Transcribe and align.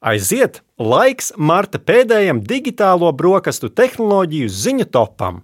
Aiziet, 0.00 0.62
laiks 0.80 1.26
Marta 1.36 1.76
pēdējam 1.76 2.38
digitālo 2.40 3.10
brokastu 3.12 3.68
tehnoloģiju 3.68 4.46
ziņu 4.48 4.86
topam. 4.88 5.42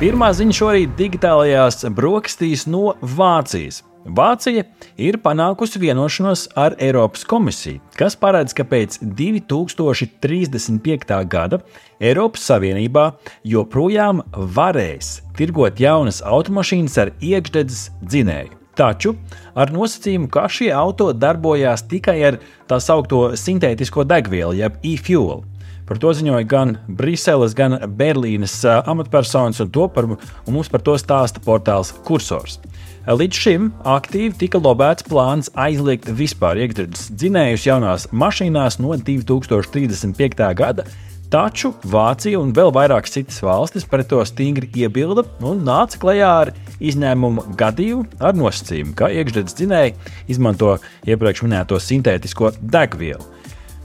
Pirmā 0.00 0.30
ziņa 0.40 0.56
šorīt 0.56 0.96
digitālajās 0.96 1.84
brokastīs 1.92 2.64
no 2.64 2.94
Vācijas. 3.04 3.82
Vācija 4.00 4.62
ir 4.96 5.18
panākusi 5.20 5.76
vienošanos 5.80 6.46
ar 6.56 6.72
Eiropas 6.80 7.24
komisiju, 7.28 7.80
kas 7.98 8.16
paredz, 8.16 8.54
ka 8.56 8.64
pēc 8.64 8.96
2035. 9.04 11.26
gada 11.28 11.58
Eiropas 12.00 12.40
Savienībā 12.48 13.12
joprojām 13.44 14.22
varēs 14.32 15.20
tirgot 15.36 15.80
jaunas 15.80 16.22
automašīnas 16.24 16.98
ar 17.02 17.10
iekšdedzes 17.20 17.90
dzinēju. 18.00 18.50
Taču 18.80 19.14
ar 19.52 19.68
nosacījumu, 19.74 20.30
ka 20.32 20.48
šie 20.48 20.72
auto 20.72 21.12
darbojās 21.12 21.84
tikai 21.90 22.22
ar 22.24 22.38
tā 22.70 22.80
saucamo 22.80 23.36
sintētisko 23.36 24.04
degvielu, 24.08 24.54
jeb 24.62 24.72
e-fuel. 24.80 25.44
Par 25.84 25.98
to 25.98 26.12
ziņoja 26.14 26.46
gan 26.48 26.78
Briseles, 26.86 27.54
gan 27.58 27.72
Berlīnes 27.98 28.64
amatpersonas, 28.64 29.60
un, 29.60 29.68
par, 29.92 30.04
un 30.06 30.52
mums 30.54 30.68
par 30.70 30.80
to 30.86 30.94
stāsta 30.96 31.40
portāls 31.44 31.92
Cursors. 32.06 32.60
Līdz 33.08 33.38
šim 33.40 33.68
aktīvi 33.88 34.34
tika 34.42 34.58
lobēts 34.60 35.06
plāns 35.08 35.48
aizliegt 35.56 36.10
vispār 36.12 36.58
iekšzemes 36.60 37.06
dzinējus 37.16 37.62
jaunās 37.64 38.04
mašīnās 38.12 38.76
no 38.76 38.92
2035. 38.92 40.42
gada, 40.58 40.84
taču 41.32 41.70
Vācija 41.80 42.36
un 42.36 42.52
vēl 42.52 42.68
vairākas 42.76 43.16
citas 43.16 43.40
valstis 43.40 43.88
pret 43.88 44.10
to 44.10 44.20
stingri 44.28 44.68
iebilda 44.82 45.24
un 45.40 45.64
nāca 45.64 45.96
klajā 46.02 46.34
ar 46.42 46.52
izņēmumu 46.76 47.46
gadījumu 47.56 48.20
ar 48.20 48.36
nosacījumu, 48.36 48.92
ka 48.92 49.08
iekšzemes 49.16 49.56
dzinēji 49.56 49.96
izmanto 50.36 50.76
iepriekš 51.08 51.46
minēto 51.48 51.80
sintētisko 51.80 52.52
degvielu. 52.60 53.24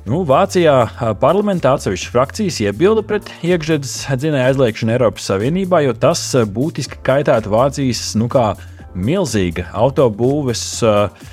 Nu, 0.06 0.26
Vācijā 0.28 0.76
parlamentā 1.24 1.78
atsevišķas 1.80 2.12
frakcijas 2.12 2.62
iebilda 2.68 3.08
pret 3.08 3.32
iekšzemes 3.48 3.98
dzinēju 4.12 4.52
aizliegšanu 4.52 5.00
Eiropas 5.00 5.32
Savienībā, 5.32 5.86
jo 5.88 5.96
tas 5.98 6.28
būtiski 6.52 7.00
kaitētu 7.08 7.56
Vācijas 7.56 8.10
nu, 8.20 8.28
kā, 8.30 8.52
milzīga 8.96 9.68
autobūves 9.76 10.64
uh, 10.88 11.26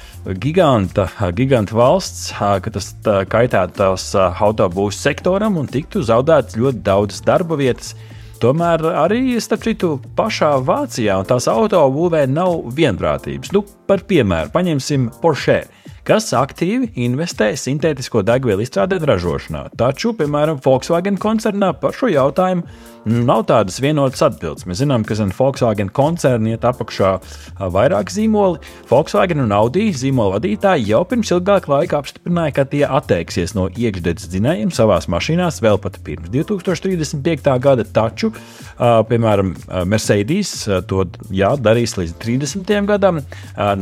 giganta, 0.42 1.08
giganta 1.36 1.76
valsts, 1.76 2.30
uh, 2.36 2.56
ka 2.62 2.72
tas 2.74 2.92
kaitētu 3.32 3.78
tās 3.78 4.08
uh, 4.16 4.42
autobūves 4.42 5.00
sektoram 5.02 5.58
un 5.60 5.70
tiktu 5.70 6.04
zaudētas 6.06 6.58
ļoti 6.58 6.82
daudzas 6.86 7.24
darba 7.26 7.58
vietas. 7.60 7.94
Tomēr 8.42 8.82
arī, 8.98 9.36
starp 9.38 9.62
citu, 9.62 9.92
pašā 10.18 10.56
Vācijā 10.66 11.20
un 11.20 11.28
tās 11.30 11.46
autobūvē 11.50 12.24
nav 12.26 12.72
vienprātības. 12.74 13.52
Nu, 13.54 13.62
par 13.86 14.02
piemēru, 14.08 14.50
paņemsim 14.50 15.12
Porsche 15.22 15.60
kas 16.06 16.32
aktīvi 16.34 16.92
investē 17.04 17.52
sintētisko 17.58 18.24
degvielu 18.26 18.64
izstrādē 18.64 18.98
un 18.98 19.10
ražošanā. 19.12 19.66
Taču, 19.78 20.14
piemēram, 20.18 20.58
Volkswagen 20.64 21.18
koncernā 21.22 21.72
par 21.78 21.94
šo 21.94 22.10
jautājumu 22.10 22.66
nav 23.02 23.40
tādas 23.48 23.80
vienotas 23.82 24.22
atbildes. 24.22 24.62
Mēs 24.66 24.78
zinām, 24.78 25.02
ka 25.06 25.16
zem 25.18 25.32
Volkswagen 25.34 25.88
koncerna 25.94 26.52
iet 26.52 26.66
apakšā 26.66 27.16
vairāk 27.74 28.12
zīmoli. 28.14 28.60
Volkswagen 28.90 29.42
un 29.42 29.54
Audi 29.56 29.88
zīmola 29.94 30.36
vadītāji 30.36 30.86
jau 30.92 31.00
pirms 31.10 31.32
ilgāka 31.34 31.72
laika 31.72 31.98
apstiprināja, 31.98 32.54
ka 32.58 32.66
tie 32.70 32.84
atteiksies 32.86 33.56
no 33.58 33.66
iekšdedzes 33.70 34.30
dzinējiem 34.30 34.70
savās 34.74 35.08
mašīnās 35.10 35.58
vēl 35.64 35.80
pat 35.82 35.98
pirms 36.06 36.30
2035. 36.34 37.56
gada. 37.62 37.86
Taču, 37.86 38.30
piemēram, 38.78 39.54
Mercedes 39.90 40.54
to 40.90 41.08
jā, 41.34 41.54
darīs 41.58 41.96
līdz 41.98 42.14
30. 42.22 42.70
gadam. 42.90 43.18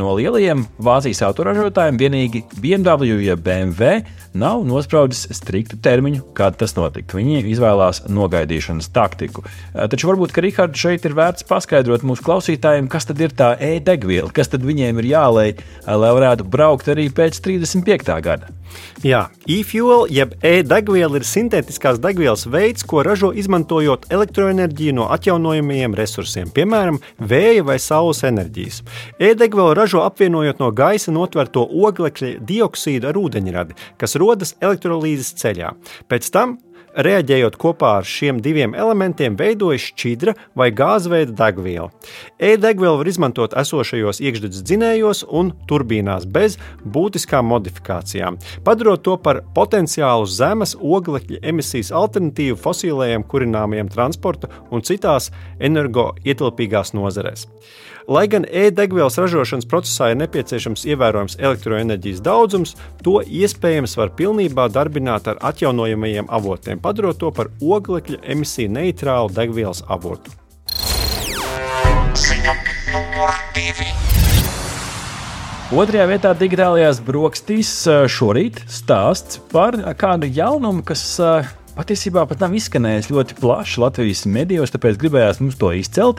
No 0.01 0.17
lielajiem 0.17 0.65
Vācijas 0.81 1.21
autoražotājiem 1.29 2.01
vienīgi 2.11 2.43
BMW, 2.61 3.21
ja 3.25 3.37
BMW 3.37 4.03
nav 4.33 4.63
nospraudis 4.67 5.27
striktu 5.35 5.79
termiņu, 5.83 6.23
kad 6.37 6.57
tas 6.61 6.77
notiktu. 6.77 7.19
Viņi 7.19 7.43
izvēlās 7.51 8.05
nogaidīšanas 8.09 8.91
taktiku. 8.95 9.45
Eh, 9.47 9.89
taču 9.91 10.11
varbūt, 10.11 10.35
ka 10.35 10.45
Rihards 10.45 10.81
šeit 10.81 11.05
ir 11.09 11.17
vērts 11.19 11.47
paskaidrot 11.49 12.07
mūsu 12.07 12.25
klausītājiem, 12.27 12.89
kas 12.91 13.09
tad 13.11 13.21
ir 13.21 13.35
tā 13.35 13.53
e-degviela, 13.59 14.31
kas 14.33 14.53
tad 14.53 14.67
viņiem 14.67 15.03
ir 15.03 15.11
jālai, 15.15 15.49
eh, 15.59 15.95
lai 15.95 16.15
varētu 16.17 16.47
braukt 16.47 16.87
arī 16.89 17.11
pēc 17.11 17.41
35. 17.41 18.21
gada. 18.21 18.49
Jā, 19.03 19.31
e-fuel 19.49 20.05
jeb 20.13 20.35
e-degviela 20.45 21.19
ir 21.19 21.25
sintētiskās 21.27 21.99
degvielas 22.03 22.45
veids, 22.51 22.85
ko 22.87 23.03
ražo 23.07 23.31
izmantojot 23.33 24.07
elektroenerģiju 24.13 24.97
no 24.99 25.07
atjaunojamajiem 25.15 25.97
resursiem, 25.97 26.51
piemēram, 26.55 27.01
vēja 27.19 27.65
vai 27.67 27.79
saules 27.81 28.21
enerģijas. 28.29 28.83
E-degvielu 29.19 29.75
ražo 29.79 30.05
apvienojot 30.05 30.61
no 30.61 30.71
gaisa 30.77 31.15
notverto 31.17 31.65
oglekļa 31.65 32.35
dioksīdu 32.47 33.11
ar 33.11 33.19
ūdeņradi, 33.21 33.79
kas 34.01 34.19
rodas 34.21 34.57
elektrolīzes 34.61 35.35
ceļā. 35.41 35.75
Pēc 36.11 36.33
tam 36.35 36.59
Reaģējot 36.91 37.55
kopā 37.55 37.91
ar 38.01 38.07
šiem 38.07 38.41
diviem 38.43 38.73
elementiem, 38.75 39.37
veidojas 39.39 39.85
šķidra 39.93 40.33
vai 40.59 40.73
gāzveida 40.75 41.31
degviela. 41.39 41.87
E-degvielu 42.35 42.99
var 42.99 43.07
izmantot 43.07 43.55
esošajos 43.61 44.19
iekšdedzes 44.19 44.65
dzinējos 44.67 45.21
un 45.31 45.53
turbīnās 45.71 46.27
bez 46.27 46.57
būtiskām 46.83 47.47
modifikācijām, 47.47 48.41
padarot 48.67 49.05
to 49.07 49.15
par 49.23 49.45
potenciālu 49.55 50.27
zemes 50.27 50.75
oglekļa 50.75 51.45
emisijas 51.53 51.93
alternatīvu 51.95 52.59
fosilējiem 52.59 53.23
kurināmajiem 53.31 53.93
transporta 53.95 54.51
un 54.75 54.83
citās 54.83 55.31
energoietilpīgās 55.63 56.91
nozarēs. 56.99 57.47
Lai 58.11 58.25
gan 58.27 58.43
e-degvielas 58.43 59.15
ražošanas 59.23 59.69
procesā 59.71 60.09
ir 60.11 60.17
nepieciešams 60.19 60.83
ievērojams 60.83 61.37
elektroenerģijas 61.39 62.23
daudzums, 62.27 62.73
to 63.07 63.21
iespējams 63.23 63.93
var 64.01 64.11
pilnībā 64.19 64.65
darbināt 64.75 65.29
ar 65.31 65.39
atjaunojamajiem 65.47 66.27
avotiem, 66.27 66.81
padarot 66.83 67.21
to 67.23 67.31
par 67.31 67.53
oglekļa 67.63 68.19
emisiju 68.35 68.73
neitrālu 68.75 69.31
degvielas 69.37 69.85
avotu. 69.87 70.35
Otrajā 75.71 76.09
vietā 76.11 76.35
digitālajās 76.43 76.99
brokastīs 77.07 77.71
šorīt 78.11 78.59
stāsts 78.67 79.39
par 79.55 79.79
kādu 80.03 80.27
jaunumu, 80.27 80.83
kas 80.83 81.07
patiesībā 81.79 82.27
pat 82.27 82.43
nav 82.43 82.59
izskanējis 82.59 83.13
ļoti 83.15 83.39
plaši 83.39 83.87
Latvijas 83.87 84.27
medijos, 84.27 84.75
tāpēc 84.75 84.99
gribējās 84.99 85.39
mums 85.47 85.63
to 85.63 85.71
izcelt. 85.79 86.19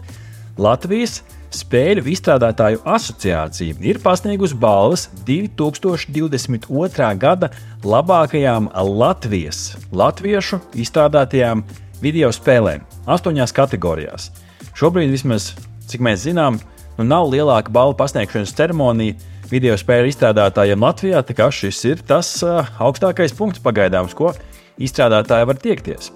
Latvijas 0.56 1.20
Spēļu 1.52 2.06
izstrādātāju 2.14 2.80
asociācija 2.88 3.76
ir 3.84 3.98
pasniegusi 4.00 4.56
balvas 4.56 5.10
2022. 5.28 7.10
gada 7.20 7.50
labākajām 7.84 8.70
Latvijas, 8.88 9.74
latviešu 9.92 10.62
izstrādātajām 10.80 11.66
video 12.00 12.30
spēlēm, 12.32 12.86
astoņās 13.04 13.52
kategorijās. 13.58 14.30
Šobrīd, 14.80 15.12
vismaz 15.12 15.50
cik 15.92 16.04
mēs 16.08 16.24
zinām, 16.24 16.62
nu 16.96 17.08
nav 17.08 17.28
lielāka 17.34 17.74
balvu 17.74 17.98
pasniegšanas 18.00 18.56
ceremonija 18.56 19.20
video 19.52 19.76
spēļu 19.76 20.14
izstrādātājiem 20.14 20.88
Latvijā, 20.88 21.20
tā 21.28 21.36
kā 21.36 21.50
šis 21.52 21.84
ir 21.90 22.06
tas 22.08 22.32
uh, 22.48 22.64
augstākais 22.80 23.36
punkts 23.36 23.60
pagaidāms, 23.64 24.16
ko 24.16 24.32
izstrādātāji 24.80 25.52
var 25.52 25.60
tiekties. 25.60 26.14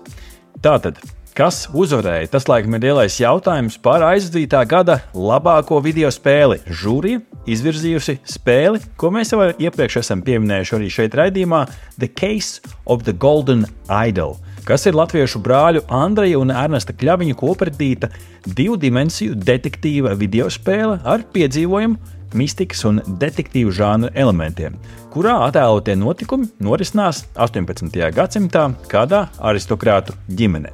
Tātad 0.64 1.04
Kas 1.36 1.66
uzvarēja? 1.76 2.30
Tas, 2.32 2.46
laikam, 2.48 2.78
ir 2.78 2.86
lielais 2.86 3.18
jautājums 3.20 3.76
par 3.84 4.06
aizdzītā 4.08 4.62
gada 4.72 5.02
labāko 5.12 5.82
video 5.84 6.08
spēli. 6.08 6.62
Žūrija 6.64 7.20
izvirzījusi 7.52 8.22
spēli, 8.38 8.80
ko 8.96 9.12
mēs 9.12 9.34
jau 9.34 9.50
iepriekš 9.52 10.00
esam 10.00 10.24
pieminējuši 10.24 10.76
arī 10.78 10.88
šeit 10.96 11.18
raidījumā, 11.20 11.66
The 12.00 12.08
Case 12.08 12.64
of 12.88 13.04
the 13.04 13.12
Golden 13.12 13.68
Idol 13.92 14.38
kas 14.66 14.88
ir 14.90 14.96
latviešu 14.98 15.44
brāļu 15.46 15.84
Andreja 15.94 16.40
un 16.42 16.50
Ernesta 16.50 16.96
Kļaviņa 16.98 17.36
kopradīta 17.38 18.10
divu 18.48 18.80
dimensiju 18.82 19.36
detektīva 19.38 20.16
video 20.18 20.48
spēle 20.50 20.98
ar 21.06 21.22
piedzīvojumu, 21.36 22.00
mistikas 22.34 22.82
un 22.90 23.04
detektīvu 23.22 23.76
žānra 23.76 24.10
elementiem, 24.18 24.80
kurā 25.14 25.38
attēlotie 25.46 26.00
notikumi 26.02 26.50
norisinās 26.66 27.28
18. 27.38 28.02
gadsimtā 28.18 28.68
kādā 28.90 29.28
aristokrātu 29.38 30.18
ģimenē. 30.34 30.74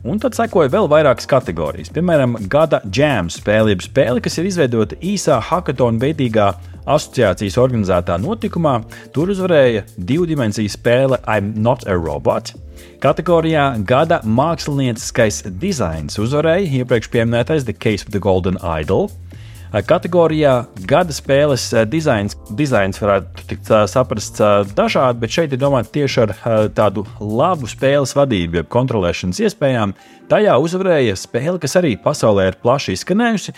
Un 0.00 0.16
tad 0.16 0.32
sekoja 0.32 0.70
vēl 0.72 0.88
vairākas 0.88 1.28
kategorijas. 1.28 1.90
Piemēram, 1.92 2.38
gada 2.48 2.80
jam 2.96 3.28
spēle, 3.32 3.74
jeb 3.74 3.82
spēle, 3.84 4.22
kas 4.24 4.38
ir 4.40 4.48
izveidota 4.48 4.96
īsā 5.04 5.36
hackathon 5.50 6.00
veidīgā 6.00 6.46
asociācijas 6.88 7.58
organizētā 7.60 8.16
notikumā. 8.22 8.78
Tur 9.12 9.34
uzvarēja 9.34 9.84
divu 9.96 10.24
dimensiju 10.30 10.72
spēle 10.72 11.20
I'm 11.26 11.52
Not 11.60 11.84
a 11.84 11.98
Robot. 11.98 12.54
Kategorijā 13.00 13.66
gada 13.88 14.22
mākslinieckais 14.24 15.42
dizains 15.60 16.16
uzvarēja 16.20 16.80
iepriekš 16.80 17.12
minētais 17.14 17.68
The 17.68 17.76
Case 17.76 18.08
of 18.08 18.14
the 18.16 18.22
Golden 18.24 18.56
Idol. 18.64 19.10
Kategorijā 19.70 20.54
gada 20.90 21.14
spēles 21.14 21.68
dizains, 21.86 22.34
dizains 22.58 22.98
varētu 22.98 23.44
tikt 23.52 23.70
saprasts 23.92 24.42
dažādi, 24.74 25.20
bet 25.22 25.30
šeit 25.36 25.54
ir 25.54 25.60
domāts 25.62 25.92
tieši 25.94 26.24
ar 26.24 26.32
tādu 26.74 27.04
labu 27.22 27.70
spēles 27.70 28.16
vadību, 28.18 28.60
jeb 28.60 28.70
kontrolēšanas 28.72 29.38
iespējām. 29.46 29.94
Tajā 30.30 30.56
uzvarēja 30.58 31.14
spēle, 31.18 31.56
kas 31.62 31.78
arī 31.78 31.94
pasaulē 32.02 32.50
ir 32.50 32.58
plaši 32.62 32.98
izskanējusi, 32.98 33.54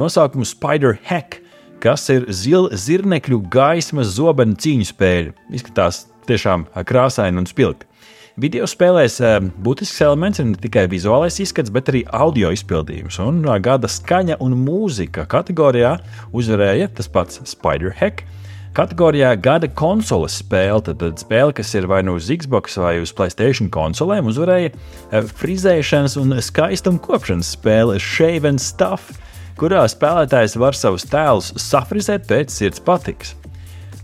nosaukumu 0.00 0.48
Spider 0.48 0.96
Hack, 1.10 1.42
kas 1.84 2.08
ir 2.14 2.24
zil, 2.32 2.70
zirnekļu 2.72 3.42
gaismas 3.52 4.16
zobenu 4.16 4.56
cīņu 4.56 4.88
spēle. 4.88 5.36
Izskatās 5.52 6.06
tiešām 6.24 6.70
krāsaini 6.88 7.44
un 7.44 7.50
spilgti. 7.50 7.84
Video 8.34 8.66
spēlēs 8.66 9.20
eh, 9.22 9.36
būtisks 9.62 10.00
elements 10.02 10.40
ir 10.42 10.48
ne 10.48 10.58
tikai 10.58 10.88
vizuālais 10.90 11.36
izskats, 11.38 11.70
bet 11.70 11.86
arī 11.92 12.00
audio 12.10 12.48
izpildījums. 12.50 13.20
Un 13.22 13.44
eh, 13.46 13.60
gada 13.62 13.86
skaņa 13.86 14.40
un 14.42 14.56
mūzika 14.58 15.22
kategorijā 15.30 15.92
uzvarēja 16.34 16.88
tas 16.98 17.06
pats 17.14 17.38
Spider-Hack. 17.52 18.24
Kategorijā 18.74 19.36
gada 19.38 19.68
konsoles 19.70 20.40
spēle, 20.42 20.82
tad, 20.82 20.98
tad 20.98 21.22
spēle, 21.22 21.54
kas 21.54 21.70
ir 21.78 21.86
vai 21.86 22.00
nu 22.02 22.16
uz 22.18 22.26
Xbox 22.26 22.74
vai 22.82 22.96
uz 23.04 23.14
Playstation 23.14 23.70
konsolēm, 23.70 24.26
uzvarēja 24.26 24.74
eh, 24.74 25.30
frizēšanas 25.44 26.18
un 26.18 26.34
skaistuma 26.42 26.98
kopšanas 27.06 27.54
spēle 27.54 28.02
Shave 28.02 28.50
and 28.50 28.66
Stuff, 28.66 29.14
kurā 29.62 29.86
spēlētājs 29.86 30.58
var 30.58 30.74
savus 30.74 31.06
tēlus 31.06 31.54
safrizēt 31.70 32.26
pēc 32.26 32.50
sirds 32.50 32.82
patikas. 32.82 33.36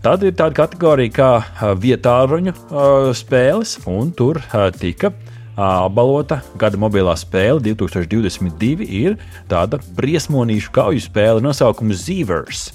Tad 0.01 0.23
ir 0.25 0.33
tāda 0.33 0.55
kategorija 0.57 1.13
kā 1.13 1.27
vietāruņu 1.77 2.55
spēles, 3.13 3.75
un 3.85 4.09
tur 4.17 4.39
tika 4.81 5.11
apbalvota 5.53 6.39
gada 6.57 6.79
mobilā 6.81 7.13
spēle 7.21 7.61
2022. 7.67 8.87
ir 8.89 9.19
tāda 9.51 9.77
briesmonīša 9.99 10.73
kauju 10.73 11.03
spēle 11.05 11.43
nosaukuma 11.45 11.93
Zivers. 11.93 12.71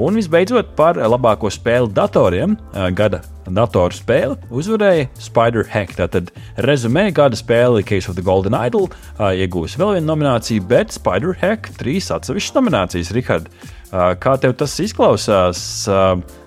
Un 0.00 0.16
visbeidzot, 0.16 0.72
par 0.74 0.96
labāko 0.96 1.52
spēli 1.52 1.92
datoriem, 1.94 2.56
gada 2.96 3.20
datoru 3.44 3.94
spēli 3.94 4.40
uzvarēja 4.48 5.12
Spider 5.20 5.68
Hack. 5.68 5.92
Tātad 6.00 6.32
rezumē 6.64 7.10
gada 7.14 7.36
spēle 7.36 7.84
Case 7.84 8.08
of 8.08 8.16
the 8.16 8.24
Golden 8.24 8.56
Idol 8.56 8.88
iegūs 9.20 9.76
vēl 9.76 9.98
vienu 9.98 10.08
nomināciju, 10.14 10.64
bet 10.72 10.96
Spider 10.96 11.36
Hack 11.44 11.76
trīs 11.76 12.08
atsevišķas 12.10 12.56
nominācijas. 12.56 13.12
Rihard, 13.14 13.52
kā 14.20 14.36
tev 14.42 14.56
tas 14.58 14.78
izklausās? 14.82 15.64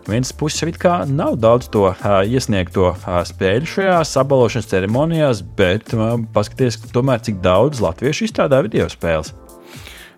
vienas 0.08 0.32
puses 0.34 0.64
it 0.64 0.78
kā 0.80 1.02
nav 1.08 1.36
daudz 1.42 1.68
to 1.72 1.90
iesniegto 2.28 2.94
spēļu 3.04 3.68
šajās 3.74 4.16
apbalvošanas 4.22 4.70
ceremonijās, 4.72 5.44
bet 5.58 5.92
paskatieties, 6.34 6.80
tomēr, 6.96 7.22
cik 7.24 7.42
daudz 7.44 7.84
latviešu 7.84 8.28
izstrādā 8.30 8.64
video 8.66 8.88
spēles. 8.92 9.34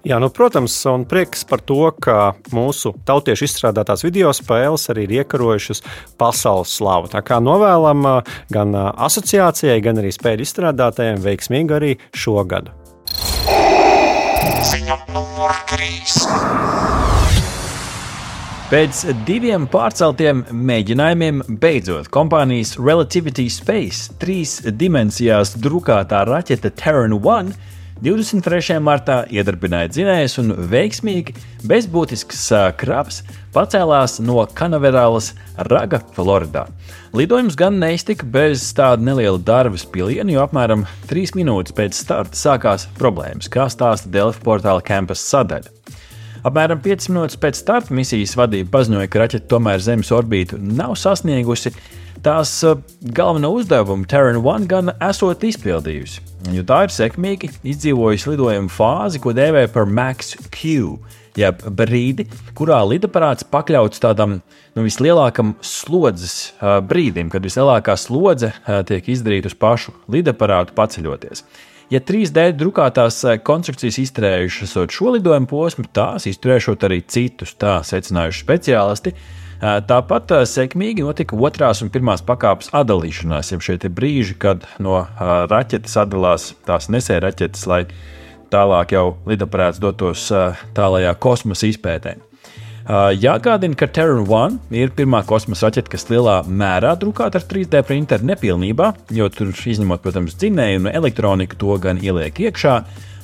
Jā, 0.08 0.16
nu, 0.24 0.30
protams, 0.31 0.78
un 0.88 1.04
prieks 1.04 1.42
par 1.44 1.60
to, 1.60 1.90
ka 2.00 2.31
mūsu 2.56 2.94
tautiešu 3.04 3.50
izstrādātās 3.50 4.06
video 4.06 4.31
spēles 4.31 4.88
arī 4.94 5.04
ir 5.10 5.16
iekarojušas 5.18 5.84
pasaules 6.22 6.72
slavu. 6.80 7.12
Tā 7.12 7.20
kā 7.26 7.42
novēlam 7.44 8.08
gan 8.54 8.80
asociācijai, 8.80 9.81
gan 9.84 10.00
arī 10.00 10.14
spēļu 10.16 10.48
izstrādātājiem 10.48 11.20
veiksmīgi 11.26 11.78
arī 11.81 11.94
šogad. 12.16 12.72
Ziņa 14.72 15.02
numur 15.12 15.56
3. 15.76 17.09
Pēc 18.69 19.00
diviem 19.25 19.63
pārceltiem 19.66 20.44
mēģinājumiem, 20.54 21.39
beidzot 21.57 22.06
kompānijas 22.13 22.75
Relativity 22.77 23.48
Space 23.50 24.12
trīs 24.21 24.60
dimensijās 24.77 25.56
drukātā 25.57 26.19
raķete 26.30 26.69
Terran 26.77 27.16
1 27.18 27.50
23. 28.06 28.77
martā 28.77 29.24
iedarbināja 29.33 29.89
dzinējus 29.89 30.38
un 30.44 30.54
veiksmīgi, 30.69 31.33
bez 31.66 31.88
būtiskas 31.89 32.44
krāpes, 32.77 33.24
pacēlās 33.57 34.19
no 34.21 34.45
Kanaverālas 34.54 35.31
Raga, 35.71 36.04
Floridā. 36.13 36.68
Lidojums 37.18 37.57
gan 37.57 37.81
neiztika 37.81 38.30
bez 38.38 38.68
tāda 38.77 39.01
neliela 39.01 39.42
darba 39.42 39.81
piliena, 39.89 40.30
jo 40.30 40.45
apmēram 40.45 40.86
3 41.10 41.33
minūtes 41.42 41.74
pēc 41.74 41.98
starta 42.06 42.38
sākās 42.38 42.86
problēmas, 43.01 43.50
kā 43.50 43.66
stāsta 43.74 44.13
Delfi 44.13 44.45
portāla 44.45 44.86
Campus 44.86 45.25
sadaļa. 45.25 45.74
Apmēram 46.48 46.80
5 46.80 47.10
minūtes 47.12 47.40
pēc 47.40 47.58
starta 47.60 47.96
misijas 47.96 48.38
vadība 48.40 48.72
paziņoja, 48.78 49.10
ka 49.12 49.24
raķete 49.24 49.50
tomēr 49.52 49.82
Zemes 49.84 50.12
orbītu 50.16 50.60
nav 50.62 50.96
sasniegusi. 51.00 51.74
Tās 52.24 52.52
uh, 52.68 52.80
galveno 53.16 53.52
uzdevumu 53.56 54.08
Terran 54.08 54.40
1 54.40 54.68
gan 54.68 54.92
esot 55.04 55.44
izpildījusi, 55.48 56.24
jo 56.56 56.64
tā 56.68 56.82
ir 56.88 56.92
sekmīgi 56.96 57.52
izdzīvojusi 57.74 58.34
lidojuma 58.34 58.72
fāzi, 58.72 59.22
ko 59.24 59.32
dēvē 59.36 59.66
par 59.72 59.88
Max 59.88 60.36
Q, 60.52 60.98
jeb 61.40 61.64
brīdi, 61.80 62.28
kurā 62.56 62.82
lidaparāts 62.88 63.48
pakļauts 63.48 64.04
tādam 64.04 64.40
nu, 64.40 64.84
vislielākam 64.84 65.56
slodzes 65.64 66.54
uh, 66.60 66.80
brīdim, 66.84 67.32
kad 67.32 67.44
vislielākā 67.48 67.96
slodze 68.00 68.52
uh, 68.52 68.80
tiek 68.88 69.12
izdarīta 69.12 69.52
uz 69.52 69.56
pašu 69.60 69.96
lidaparātu 70.12 70.76
paceļoties. 70.76 71.44
Ja 71.90 71.98
3D 72.06 72.52
drukātās 72.54 73.16
eh, 73.26 73.40
konstrukcijas 73.42 73.98
izturējušas 74.04 74.76
šo 74.94 75.16
lidojumu 75.16 75.50
posmu, 75.50 75.88
tās 75.90 76.28
izturēšot 76.30 76.86
arī 76.86 77.00
citus, 77.10 77.56
tā 77.58 77.80
secinājuši 77.82 78.44
speciālisti. 78.46 79.16
Eh, 79.16 79.80
tāpat 79.90 80.36
eh, 80.38 80.46
sekmīgi 80.46 81.02
notika 81.08 81.34
otrās 81.34 81.82
un 81.82 81.90
pirmās 81.90 82.22
pakāpes 82.26 82.70
atdalīšanās, 82.78 83.50
jau 83.56 83.62
šie 83.66 83.80
brīži, 83.90 84.38
kad 84.38 84.70
no 84.78 85.02
raķetes 85.18 85.98
atdalās 86.06 86.52
tās 86.70 86.92
nesēja 86.94 87.26
raķetes, 87.26 87.66
lai 87.66 87.84
tālāk 88.54 88.94
jau 88.94 89.08
lidaparāts 89.26 89.82
dotos 89.82 90.30
tālākajā 90.78 91.18
kosmosa 91.26 91.74
izpētē. 91.74 92.20
Jāatgādina, 92.90 93.78
ka 93.78 93.86
Terran 93.86 94.24
1 94.26 94.56
ir 94.74 94.90
pirmā 94.98 95.20
kosmosa 95.30 95.68
raķete, 95.68 95.92
kas 95.94 96.08
lielā 96.10 96.40
mērā 96.50 96.96
drukāta 96.98 97.38
ar 97.38 97.44
3D 97.46 97.84
printeru 97.86 98.26
nepilnībā, 98.26 98.88
jo 99.14 99.28
tur 99.30 99.52
izņemot, 99.54 100.02
protams, 100.02 100.34
dzinēju 100.42 100.82
un 100.82 100.90
elektroniku, 100.90 101.60
to 101.62 101.78
gan 101.84 102.02
ieliek 102.02 102.42
iekšā. 102.48 102.80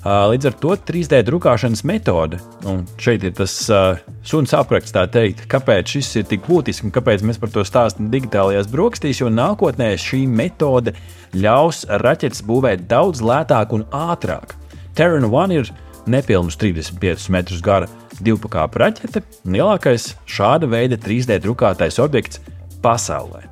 Līdz 0.06 0.52
ar 0.52 0.58
to 0.62 0.76
3D 0.86 1.24
drukāšanas 1.26 1.82
metode, 1.90 2.38
un 2.70 2.84
šeit 3.02 3.26
ir 3.26 3.34
tas 3.40 3.56
uh, 3.74 3.98
suns 4.22 4.54
apraksts, 4.54 4.94
tā 4.94 5.08
teikt, 5.10 5.48
kāpēc 5.50 5.96
šis 5.96 6.12
ir 6.22 6.30
tik 6.30 6.46
būtisks 6.46 6.86
un 6.86 6.94
kāpēc 6.94 7.26
mēs 7.26 7.42
par 7.42 7.50
to 7.50 7.66
stāstām 7.66 8.14
digitālajās 8.14 8.70
brokastīs, 8.70 9.24
jo 9.24 9.34
nākotnē 9.34 9.96
šī 9.98 10.28
metode 10.30 10.94
ļaus 11.34 11.88
raķetes 12.06 12.46
būvēt 12.46 12.86
daudz 12.86 13.26
lētāk 13.26 13.74
un 13.74 13.90
ātrāk. 13.90 14.54
Terran 14.94 15.26
1 15.26 15.58
ir 15.58 15.74
nepilnus 16.06 16.62
35 16.62 17.32
metrus 17.34 17.66
gara 17.66 17.90
divpakāpju 18.24 18.82
raķete 18.84 19.24
lielākais 19.48 20.14
šāda 20.30 20.70
veida 20.72 21.00
3D 21.02 21.40
drukātais 21.44 22.00
objekts 22.04 22.42
pasaulē. 22.86 23.46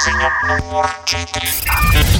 Ziņa 0.00 0.32
numur 0.48 0.90
4. 1.10 2.19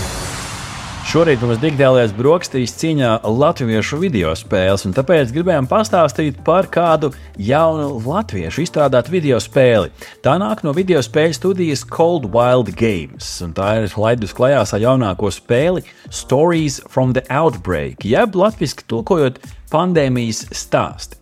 Šorīt 1.10 1.40
mums 1.42 1.58
digitālajās 1.58 2.12
brokastīs 2.14 2.70
cīņā 2.78 3.08
latviešu 3.26 3.96
video 3.98 4.30
spēles, 4.38 4.84
un 4.86 4.92
tāpēc 4.94 5.32
gribējām 5.34 5.66
pastāstīt 5.66 6.36
par 6.46 6.68
kādu 6.70 7.08
jaunu 7.34 7.96
latviešu 8.04 8.62
izstrādātu 8.62 9.10
video 9.16 9.40
spēli. 9.42 9.90
Tā 10.22 10.36
nāk 10.38 10.62
no 10.62 10.70
video 10.76 11.00
spēļu 11.02 11.34
studijas 11.34 11.82
Cold 11.82 12.28
Wild 12.30 12.70
Games, 12.78 13.32
un 13.42 13.56
tā 13.56 13.72
ir 13.80 13.96
laidus 13.98 14.36
klajā 14.38 14.60
ar 14.62 14.84
jaunāko 14.84 15.32
spēli 15.34 15.82
Stories 16.14 16.78
from 16.86 17.16
the 17.18 17.26
Outbreak, 17.26 18.06
jeb 18.06 18.38
latviešu 18.38 18.86
tulkojot 18.86 19.42
pandēmijas 19.74 20.44
stāstu. 20.54 21.18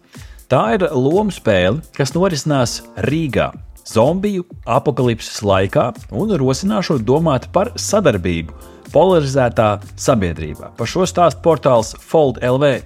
Tā 0.52 0.66
ir 0.76 0.84
lomu 0.92 1.32
spēle, 1.32 1.80
kas 1.96 2.12
norisinās 2.12 2.82
Rīgā, 3.08 3.54
zombiju 3.88 4.44
apakalipses 4.68 5.40
laikā, 5.46 5.90
un 6.12 6.34
rosināšot 6.40 7.06
domāt 7.08 7.48
par 7.54 7.72
sadarbību 7.76 8.54
polarizētā 8.92 9.78
sabiedrībā. 10.00 10.72
Par 10.78 10.88
šo 10.88 11.08
stāstu 11.08 11.44
portāls 11.44 11.94
Fold 12.10 12.40
LV. 12.44 12.78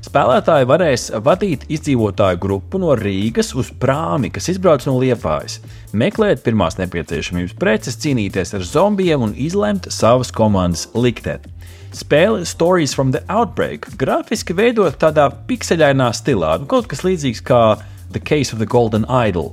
Spēlētāji 0.00 0.64
varēs 0.64 1.02
vadīt 1.20 1.66
izdzīvotāju 1.68 2.38
grupu 2.40 2.80
no 2.80 2.94
Rīgas 2.96 3.52
uz 3.58 3.68
prāmi, 3.82 4.30
kas 4.32 4.48
izbrauc 4.48 4.86
no 4.88 4.94
Liepājas, 4.96 5.58
meklēt 5.92 6.40
pirmās 6.46 6.78
nepieciešamības 6.80 7.52
preces, 7.60 7.98
cīnīties 8.00 8.54
ar 8.56 8.64
zombijiem 8.64 9.26
un 9.28 9.36
izlemt 9.36 9.90
savas 9.92 10.32
komandas 10.32 10.86
likteni. 10.96 11.52
Spēle 11.92 12.46
Stories 12.46 12.94
from 12.94 13.10
the 13.12 13.20
Outbreak 13.28 13.90
grafiski 14.00 14.54
veidot 14.56 14.96
tādā 15.02 15.26
pikseļainā 15.50 16.12
stilā, 16.16 16.54
nu, 16.62 16.70
kaut 16.70 16.88
kas 16.88 17.02
līdzīgs 17.04 17.42
kā 17.44 17.62
The 18.14 18.22
Case 18.22 18.54
of 18.54 18.62
the 18.62 18.66
Golden 18.66 19.04
Idol. 19.10 19.52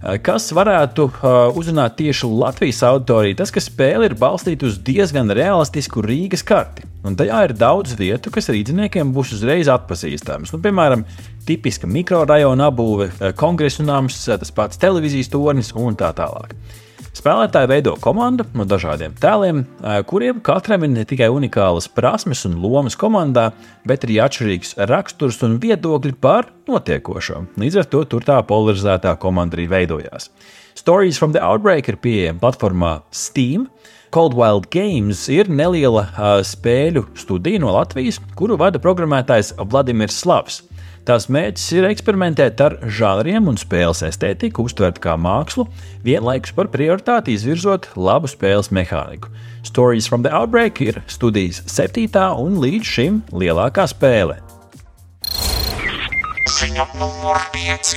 Eh, 0.00 0.16
kas 0.24 0.46
varētu 0.56 1.04
uh, 1.10 1.50
uzrunāt 1.60 1.98
tieši 1.98 2.28
Latvijas 2.32 2.78
auditoriju, 2.88 3.36
tas, 3.36 3.50
ka 3.52 3.60
spēle 3.60 4.06
ir 4.08 4.14
balstīta 4.16 4.64
uz 4.64 4.78
diezgan 4.80 5.28
realistisku 5.36 6.00
Rīgas 6.00 6.40
karti. 6.46 6.86
Un 7.04 7.18
tajā 7.20 7.42
ir 7.44 7.52
daudz 7.56 7.92
vietu, 7.98 8.32
kas 8.32 8.48
rīzniekiem 8.48 9.12
būs 9.12 9.34
uzreiz 9.36 9.68
atpazīstamas. 9.72 10.54
Nu, 10.54 10.60
piemēram, 10.64 11.04
tipiska 11.44 11.88
mikrorajona 11.88 12.70
apbūve, 12.72 13.10
eh, 13.12 13.34
kongresu 13.36 13.84
nams, 13.84 14.22
tas 14.24 14.54
pats 14.56 14.80
televīzijas 14.80 15.28
tornis 15.34 15.74
un 15.76 16.00
tā 16.00 16.14
tālāk. 16.16 16.56
Spēlētāji 17.10 17.66
veido 17.66 17.96
komandu 17.98 18.44
no 18.54 18.62
dažādiem 18.70 19.16
tēliem, 19.18 19.64
kuriem 20.06 20.38
katram 20.46 20.84
ir 20.86 20.92
ne 20.92 21.02
tikai 21.08 21.26
unikālas 21.34 21.88
prasmes 21.90 22.44
un 22.46 22.54
lomas 22.62 22.94
komandā, 22.98 23.48
bet 23.82 24.06
arī 24.06 24.20
atšķirīgs 24.22 24.76
raksturs 24.86 25.40
un 25.42 25.58
viedokļi 25.62 26.14
par 26.22 26.52
notiekošo. 26.70 27.42
Līdz 27.58 27.80
ar 27.82 27.88
to 27.90 28.04
tur 28.12 28.26
tā 28.26 28.38
polarizētā 28.46 29.16
komanda 29.18 29.58
arī 29.58 29.66
veidojās. 29.72 30.30
Stories 30.78 31.18
from 31.18 31.34
the 31.34 31.42
Outbreak 31.42 31.90
ir 31.90 31.98
pieejama 31.98 32.40
platformā 32.44 32.92
Steam. 33.10 33.66
Cold 34.14 34.38
Wild 34.38 34.70
Games 34.70 35.26
ir 35.30 35.50
neliela 35.50 36.06
uh, 36.06 36.38
spēļu 36.46 37.08
studija 37.18 37.60
no 37.62 37.74
Latvijas, 37.74 38.20
kuru 38.38 38.56
vada 38.58 38.78
programmētājs 38.82 39.56
Vladimirs 39.70 40.22
Slavs. 40.22 40.62
Tās 41.08 41.30
mērķis 41.32 41.66
ir 41.78 41.86
eksperimentēt 41.88 42.60
ar 42.60 42.74
žanriem 42.84 43.46
un 43.48 43.56
spēles 43.56 44.02
estētiku, 44.04 44.66
uztvert 44.68 44.98
kā 45.00 45.14
mākslu, 45.16 45.64
vienlaikus 46.04 46.52
par 46.52 46.68
prioritāti 46.68 47.32
izvirzot 47.38 47.88
labu 47.96 48.28
spēles 48.28 48.68
mehāniku. 48.68 49.32
Stories 49.64 50.06
from 50.06 50.26
the 50.26 50.32
Outbreak 50.36 50.80
ir 50.84 51.00
studijas 51.08 51.62
septītā 51.64 52.28
un 52.36 52.60
līdz 52.60 52.92
šim 52.94 53.20
lielākā 53.32 53.86
spēle. 53.88 54.36
Ziņa 56.60 56.84
numur 57.00 57.40
5. 57.54 57.94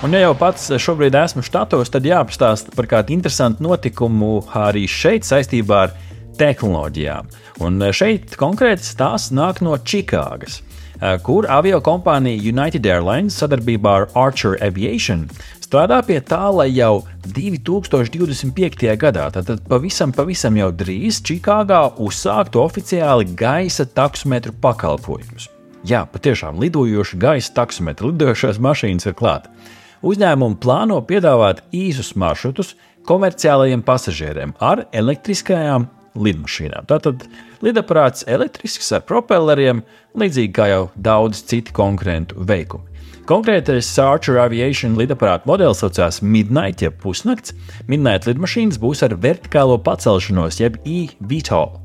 Un, 0.00 0.16
ja 0.16 0.24
jau 0.24 0.32
pats 0.40 0.70
šobrīd 0.80 1.14
esmu 1.20 1.44
štatos, 1.46 1.92
tad 1.92 2.06
jāpastāsta 2.08 2.74
par 2.74 2.88
kādu 2.90 3.14
interesantu 3.14 3.66
notikumu 3.68 4.40
arī 4.58 4.86
šeit 4.90 5.28
saistībā 5.28 5.84
ar 5.84 5.94
tehnoloģijām. 6.40 7.30
Un 7.62 7.86
šeit 7.94 8.34
konkrēti 8.40 8.88
stāsts 8.88 9.30
nāk 9.36 9.60
no 9.62 9.76
Čikāgas. 9.76 10.62
Eh, 11.00 11.16
kur 11.24 11.46
avio 11.48 11.78
kompānija 11.80 12.42
United 12.44 12.84
Airlines 12.84 13.38
sadarbībā 13.40 13.92
ar 14.02 14.10
Archer 14.20 14.58
Aviation 14.60 15.22
strādā 15.64 16.02
pie 16.04 16.18
tā, 16.20 16.42
lai 16.52 16.66
jau 16.74 17.06
2025. 17.24 18.90
gadā, 19.00 19.30
tātad 19.32 19.62
pavisam, 19.70 20.12
pavisam 20.12 20.58
jau 20.58 20.68
drīz, 20.74 21.22
Čikāgā 21.24 21.80
uzsāktu 22.04 22.60
oficiāli 22.60 23.30
gaisa 23.32 23.86
taksometru 23.88 24.52
pakalpojumus. 24.60 25.48
Jā, 25.88 26.02
patiešām 26.04 26.60
lidojoši 26.60 27.20
gaisa 27.22 27.54
taksometri, 27.62 28.10
lidojošās 28.10 28.60
mašīnas 28.60 29.08
ir 29.08 29.16
klāta. 29.16 29.48
Uzņēmumi 30.04 30.60
plāno 30.60 31.00
piedāvāt 31.08 31.62
īsus 31.72 32.12
maršrutus 32.12 32.74
komerciālajiem 33.08 33.80
pasažieriem 33.86 34.52
ar 34.60 34.84
elektriskajām 34.92 35.88
lidmašīnām. 36.18 36.86
Tātad 36.90 37.26
lidaparāts 37.64 38.26
elektrisks 38.30 38.90
ar 38.96 39.04
propelleriem, 39.06 39.82
līdzīgi 40.18 40.54
kā 40.56 40.70
jau 40.70 40.84
daudz 40.96 41.44
citi 41.50 41.74
konkurentu 41.76 42.40
veikumi. 42.48 42.90
Konkrētais 43.30 43.86
Archer 44.02 44.40
Aviation 44.42 44.96
lidaparāta 44.98 45.46
modelis 45.46 45.84
saucās 45.84 46.18
Midnight, 46.18 46.82
jeb 46.82 46.96
pusnakts. 46.98 47.54
Midnight 47.86 48.26
lidmašīnas 48.26 48.80
būs 48.82 49.04
ar 49.06 49.14
vertikālo 49.22 49.78
pacelšanos, 49.86 50.58
jeb 50.58 50.80
eVTOL. 50.82 51.76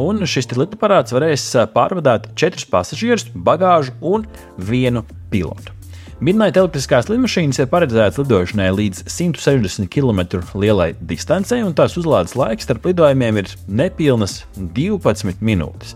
Un 0.00 0.20
šis 0.28 0.52
lidaparāts 0.52 1.16
varēs 1.16 1.48
pārvadāt 1.72 2.30
četrus 2.36 2.68
pasažierus, 2.68 3.30
bagāžu 3.32 3.96
un 4.04 4.28
vienu 4.60 5.06
pilotu. 5.32 5.79
Midnight 6.20 6.58
elektriskās 6.60 7.06
lidmašīnas 7.08 7.62
ir 7.62 7.68
paredzētas 7.72 8.18
lidošanai 8.20 8.66
līdz 8.76 9.06
160 9.08 9.88
km 9.88 10.42
lielai 10.52 10.90
distancei, 11.00 11.62
un 11.64 11.72
tās 11.72 11.94
uzlādes 11.96 12.34
laiks 12.36 12.66
starp 12.68 12.84
lidojumiem 12.90 13.38
ir 13.40 13.48
nepilnas 13.64 14.42
12 14.76 15.40
minūtes. 15.40 15.94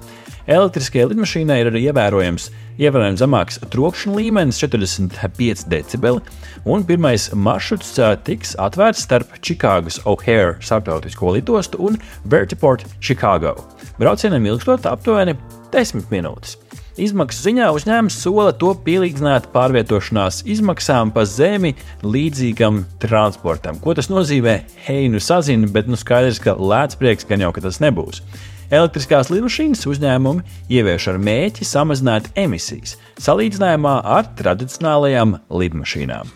Elektriskajai 0.49 1.11
lidmašīnai 1.11 1.59
ir 1.61 1.69
arī 1.69 1.83
ievērojams, 1.91 2.47
ievērojams 2.81 3.21
zemāks 3.21 3.61
trokšņa 3.75 4.17
līmenis, 4.17 4.63
45 4.65 5.67
decibeli, 5.69 6.25
un 6.65 6.89
pirmais 6.89 7.29
maršruts 7.37 7.93
tiks 8.25 8.57
atvērts 8.57 9.05
starp 9.05 9.37
Čikāgas 9.45 10.01
O'Hare 10.09 10.57
starptautisko 10.65 11.37
lidostu 11.37 11.85
un 11.85 12.01
Vertiport 12.25 12.89
Chicago. 12.97 13.59
Braucienam 14.01 14.49
ilgstot 14.49 14.89
aptuveni 14.89 15.37
10 15.77 16.09
minūtes. 16.09 16.57
Izmaksu 16.95 17.49
ziņā 17.49 17.73
uzņēmums 17.75 18.17
sola 18.23 18.53
to 18.55 18.69
pielīdzināt 18.87 19.49
pārvietošanās 19.51 20.45
izmaksām 20.47 21.11
pa 21.15 21.25
zemi 21.27 21.73
līdzīgam 22.07 22.85
transportam. 23.03 23.81
Ko 23.83 23.97
tas 23.99 24.07
nozīmē? 24.13 24.61
Hei, 24.87 25.09
nu 25.11 25.19
sazinu, 25.19 25.67
bet 25.75 25.91
nu 25.91 25.99
skaidrs, 25.99 26.39
ka 26.39 26.55
lēts 26.55 26.99
prieks 27.01 27.27
gan 27.27 27.43
jau, 27.43 27.51
ka 27.55 27.65
tas 27.65 27.81
nebūs. 27.83 28.23
Elektriskās 28.71 29.33
lidmašīnas 29.35 29.83
uzņēmumi 29.91 30.47
ievieš 30.71 31.09
ar 31.11 31.19
mēķi 31.19 31.67
samazināt 31.67 32.31
emisijas, 32.39 32.95
salīdzinājumā 33.27 33.97
ar 34.15 34.31
tradicionālajām 34.39 35.35
lidmašīnām. 35.51 36.31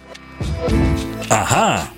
Aha! 1.39 1.98